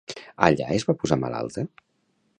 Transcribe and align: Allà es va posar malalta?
Allà 0.47 0.69
es 0.77 0.87
va 0.87 0.97
posar 1.03 1.19
malalta? 1.27 1.67